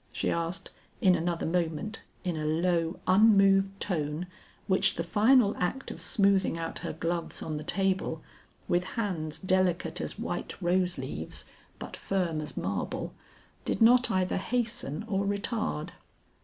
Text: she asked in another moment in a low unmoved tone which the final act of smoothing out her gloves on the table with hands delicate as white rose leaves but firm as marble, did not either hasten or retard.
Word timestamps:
she 0.11 0.31
asked 0.31 0.71
in 0.99 1.13
another 1.13 1.45
moment 1.45 1.99
in 2.23 2.35
a 2.35 2.43
low 2.43 2.99
unmoved 3.05 3.79
tone 3.79 4.25
which 4.65 4.95
the 4.95 5.03
final 5.03 5.55
act 5.59 5.91
of 5.91 6.01
smoothing 6.01 6.57
out 6.57 6.79
her 6.79 6.91
gloves 6.91 7.43
on 7.43 7.57
the 7.57 7.63
table 7.63 8.19
with 8.67 8.83
hands 8.83 9.37
delicate 9.37 10.01
as 10.01 10.17
white 10.17 10.59
rose 10.59 10.97
leaves 10.97 11.45
but 11.77 11.95
firm 11.95 12.41
as 12.41 12.57
marble, 12.57 13.13
did 13.63 13.79
not 13.79 14.09
either 14.09 14.37
hasten 14.37 15.05
or 15.07 15.23
retard. 15.23 15.89